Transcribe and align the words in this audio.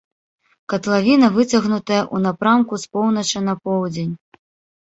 Катлавіна 0.71 1.27
выцягнутая 1.35 1.99
ў 2.15 2.17
напрамку 2.25 2.73
з 2.85 2.91
поўначы 2.97 3.47
на 3.51 3.57
поўдзень. 3.69 4.13